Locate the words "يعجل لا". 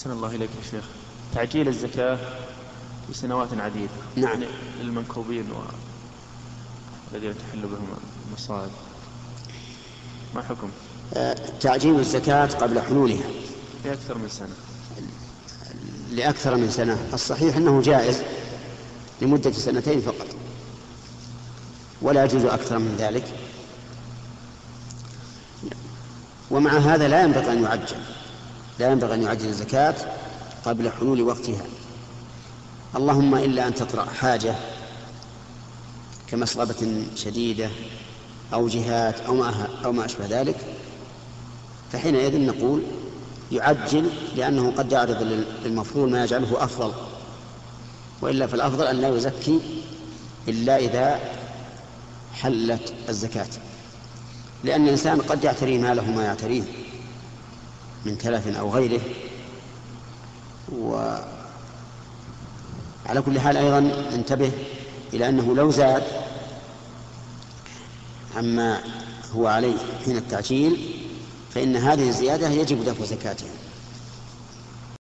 27.62-28.92